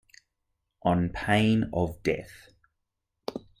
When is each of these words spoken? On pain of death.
On 0.81 1.09
pain 1.09 1.69
of 1.73 2.01
death. 2.01 2.47